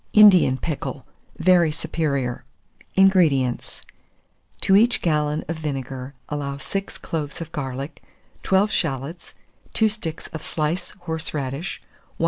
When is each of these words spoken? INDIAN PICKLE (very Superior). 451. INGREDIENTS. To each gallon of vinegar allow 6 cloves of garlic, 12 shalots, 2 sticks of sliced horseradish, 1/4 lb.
INDIAN 0.13 0.57
PICKLE 0.57 1.05
(very 1.37 1.71
Superior). 1.71 2.43
451. 2.95 3.03
INGREDIENTS. 3.05 3.81
To 4.61 4.75
each 4.75 4.99
gallon 4.99 5.45
of 5.47 5.59
vinegar 5.59 6.15
allow 6.27 6.57
6 6.57 6.97
cloves 6.97 7.39
of 7.39 7.51
garlic, 7.51 8.01
12 8.41 8.71
shalots, 8.71 9.35
2 9.75 9.89
sticks 9.89 10.25
of 10.29 10.41
sliced 10.41 10.93
horseradish, 11.01 11.83
1/4 12.17 12.17
lb. 12.17 12.19